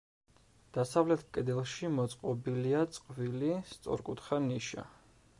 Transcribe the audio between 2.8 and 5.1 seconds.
წყვილი, სწორკუთხა ნიშა.